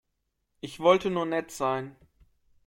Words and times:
Ich 0.61 0.79
wollte 0.79 1.11
nur 1.11 1.27
nett 1.27 1.51
sein. 1.51 1.95